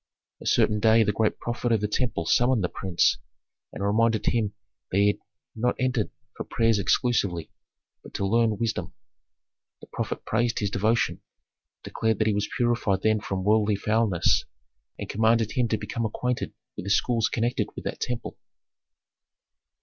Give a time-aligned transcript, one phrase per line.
[0.41, 3.19] A certain day the great prophet of the temple summoned the prince,
[3.71, 4.55] and reminded him
[4.89, 5.17] that he had
[5.55, 7.51] not entered for prayers exclusively,
[8.01, 8.95] but to learn wisdom.
[9.79, 11.21] The prophet praised his devotion,
[11.83, 14.45] declared that he was purified then from worldly foulness,
[14.97, 18.39] and commanded him to become acquainted with the schools connected with that temple.